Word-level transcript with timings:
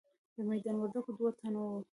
د 0.35 0.37
میدان 0.49 0.75
وردګو 0.77 1.11
دوه 1.17 1.31
تنه 1.39 1.59
وو. 1.67 1.79